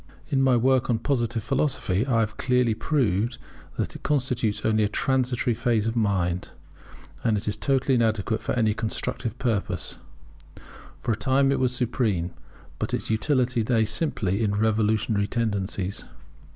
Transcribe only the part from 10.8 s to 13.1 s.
For a time it was supreme; but